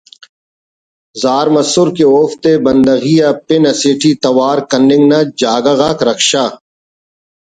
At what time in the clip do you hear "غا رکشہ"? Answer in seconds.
5.79-6.45